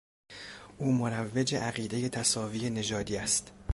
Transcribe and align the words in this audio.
او 0.77 0.91
مروج 0.91 1.55
عقیدهی 1.55 2.09
تساوی 2.09 2.69
نژادی 2.69 3.17
است. 3.17 3.51